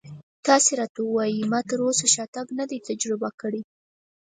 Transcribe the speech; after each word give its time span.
تاسې 0.47 0.71
راته 0.79 0.99
ووایئ 1.03 1.41
ما 1.51 1.59
تراوسه 1.69 2.05
شاتګ 2.13 2.47
نه 2.59 2.65
دی 2.69 2.77
تجربه 2.87 3.29
کړی. 3.41 3.61